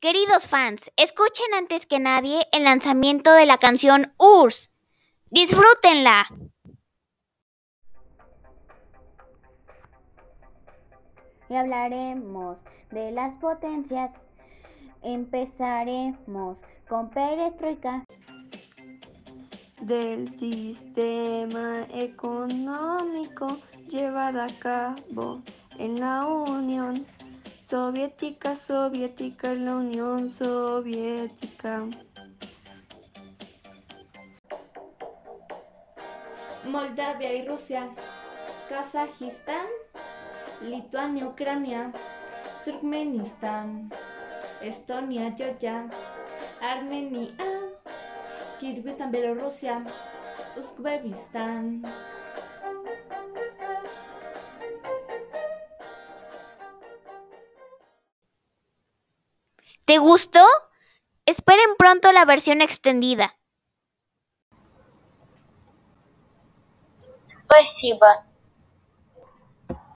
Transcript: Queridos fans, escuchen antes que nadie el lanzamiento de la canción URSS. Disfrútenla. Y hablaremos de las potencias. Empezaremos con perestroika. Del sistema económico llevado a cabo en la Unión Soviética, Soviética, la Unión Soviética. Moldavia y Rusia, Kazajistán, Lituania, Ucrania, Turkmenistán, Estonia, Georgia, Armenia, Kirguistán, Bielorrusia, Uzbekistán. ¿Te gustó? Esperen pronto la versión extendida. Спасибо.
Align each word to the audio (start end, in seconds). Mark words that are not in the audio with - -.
Queridos 0.00 0.46
fans, 0.46 0.92
escuchen 0.96 1.54
antes 1.54 1.84
que 1.84 1.98
nadie 1.98 2.46
el 2.52 2.62
lanzamiento 2.62 3.32
de 3.32 3.46
la 3.46 3.58
canción 3.58 4.14
URSS. 4.16 4.70
Disfrútenla. 5.28 6.24
Y 11.50 11.54
hablaremos 11.56 12.60
de 12.92 13.10
las 13.10 13.34
potencias. 13.38 14.28
Empezaremos 15.02 16.62
con 16.88 17.10
perestroika. 17.10 18.04
Del 19.80 20.30
sistema 20.30 21.88
económico 21.92 23.48
llevado 23.88 24.42
a 24.42 24.48
cabo 24.60 25.42
en 25.76 25.98
la 25.98 26.24
Unión 26.24 27.04
Soviética, 27.68 28.56
Soviética, 28.56 29.54
la 29.54 29.74
Unión 29.76 30.30
Soviética. 30.30 31.86
Moldavia 36.64 37.34
y 37.34 37.46
Rusia, 37.46 37.90
Kazajistán, 38.70 39.66
Lituania, 40.62 41.26
Ucrania, 41.26 41.92
Turkmenistán, 42.64 43.90
Estonia, 44.62 45.34
Georgia, 45.36 45.90
Armenia, 46.62 47.34
Kirguistán, 48.60 49.10
Bielorrusia, 49.10 49.84
Uzbekistán. 50.56 51.82
¿Te 59.85 59.97
gustó? 59.97 60.45
Esperen 61.25 61.75
pronto 61.77 62.11
la 62.11 62.25
versión 62.25 62.61
extendida. 62.61 63.37
Спасибо. 67.27 68.07